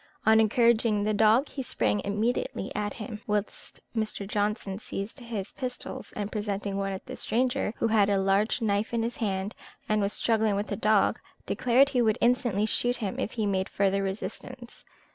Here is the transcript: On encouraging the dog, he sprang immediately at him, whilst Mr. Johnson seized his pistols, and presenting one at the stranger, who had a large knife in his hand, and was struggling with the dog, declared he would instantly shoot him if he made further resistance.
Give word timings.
On 0.25 0.39
encouraging 0.39 1.03
the 1.03 1.13
dog, 1.13 1.47
he 1.49 1.61
sprang 1.61 2.01
immediately 2.03 2.71
at 2.73 2.95
him, 2.95 3.21
whilst 3.27 3.79
Mr. 3.95 4.27
Johnson 4.27 4.79
seized 4.79 5.19
his 5.19 5.51
pistols, 5.51 6.11
and 6.13 6.31
presenting 6.31 6.75
one 6.75 6.91
at 6.91 7.05
the 7.05 7.15
stranger, 7.15 7.71
who 7.77 7.87
had 7.89 8.09
a 8.09 8.17
large 8.17 8.63
knife 8.63 8.95
in 8.95 9.03
his 9.03 9.17
hand, 9.17 9.53
and 9.87 10.01
was 10.01 10.11
struggling 10.13 10.55
with 10.55 10.65
the 10.69 10.75
dog, 10.75 11.19
declared 11.45 11.89
he 11.89 12.01
would 12.01 12.17
instantly 12.19 12.65
shoot 12.65 12.97
him 12.97 13.19
if 13.19 13.33
he 13.33 13.45
made 13.45 13.69
further 13.69 14.01
resistance. 14.01 14.83